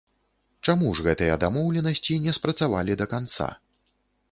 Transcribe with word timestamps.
Чаму 0.71 0.93
ж 0.99 1.03
гэтыя 1.07 1.35
дамоўленасці 1.43 2.17
не 2.25 2.35
спрацавалі 2.39 2.99
да 3.03 3.11
канца? 3.15 3.53